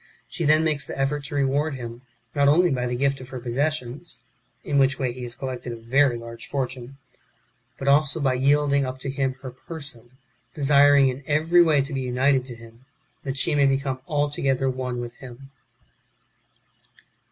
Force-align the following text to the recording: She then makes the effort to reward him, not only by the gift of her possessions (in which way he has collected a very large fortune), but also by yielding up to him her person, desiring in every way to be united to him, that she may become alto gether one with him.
She 0.27 0.45
then 0.45 0.63
makes 0.63 0.83
the 0.87 0.97
effort 0.97 1.25
to 1.25 1.35
reward 1.35 1.75
him, 1.75 2.01
not 2.33 2.47
only 2.47 2.71
by 2.71 2.87
the 2.87 2.95
gift 2.95 3.21
of 3.21 3.29
her 3.29 3.39
possessions 3.39 4.17
(in 4.63 4.79
which 4.79 4.97
way 4.97 5.11
he 5.11 5.21
has 5.21 5.35
collected 5.35 5.71
a 5.71 5.75
very 5.75 6.17
large 6.17 6.47
fortune), 6.47 6.97
but 7.77 7.87
also 7.87 8.19
by 8.19 8.33
yielding 8.33 8.83
up 8.83 8.97
to 9.01 9.11
him 9.11 9.35
her 9.43 9.51
person, 9.51 10.17
desiring 10.55 11.09
in 11.09 11.21
every 11.27 11.61
way 11.61 11.83
to 11.83 11.93
be 11.93 12.01
united 12.01 12.45
to 12.45 12.55
him, 12.55 12.85
that 13.23 13.37
she 13.37 13.53
may 13.53 13.67
become 13.67 14.01
alto 14.09 14.41
gether 14.41 14.71
one 14.71 14.99
with 14.99 15.17
him. 15.17 15.51